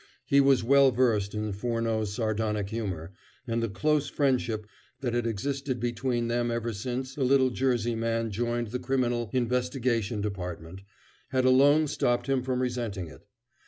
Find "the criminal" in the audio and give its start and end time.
8.69-9.29